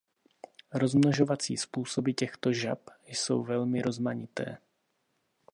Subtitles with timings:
[0.73, 4.57] Rozmnožovací způsoby těchto žab jsou velmi rozmanité.